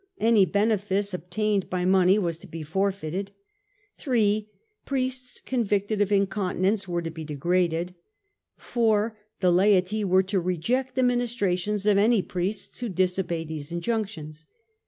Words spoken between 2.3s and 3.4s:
to be forfeited;